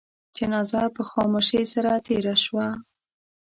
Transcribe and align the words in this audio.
جنازه 0.37 0.81
په 0.95 1.01
خاموشی 1.11 1.61
سره 1.73 1.91
تېره 2.07 2.35
شوه. 2.43 2.67